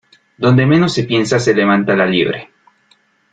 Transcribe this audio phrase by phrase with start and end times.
[0.37, 2.49] Donde menos se piensa, se levanta la liebre.